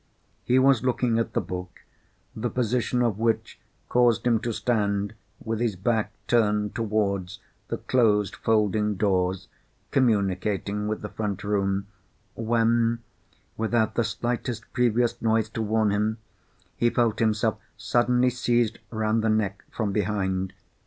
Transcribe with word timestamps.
He 0.43 0.57
was 0.57 0.83
looking 0.83 1.19
at 1.19 1.33
the 1.33 1.41
book, 1.41 1.81
the 2.35 2.49
position 2.49 3.03
of 3.03 3.19
which 3.19 3.59
caused 3.87 4.25
him 4.25 4.39
to 4.39 4.51
stand 4.51 5.13
with 5.43 5.59
his 5.59 5.75
back 5.75 6.11
turned 6.25 6.73
towards 6.73 7.39
the 7.67 7.77
closed 7.77 8.35
folding 8.35 8.95
doors 8.95 9.47
communicating 9.91 10.87
with 10.87 11.03
the 11.03 11.09
front 11.09 11.43
room, 11.43 11.85
when, 12.33 13.03
without 13.57 13.93
the 13.93 14.03
slightest 14.03 14.73
previous 14.73 15.21
noise 15.21 15.49
to 15.49 15.61
warn 15.61 15.91
him, 15.91 16.17
he 16.75 16.89
felt 16.89 17.19
himself 17.19 17.59
suddenly 17.77 18.31
seized 18.31 18.79
round 18.89 19.23
the 19.23 19.29
neck 19.29 19.63
from 19.71 19.91
behind. 19.91 20.53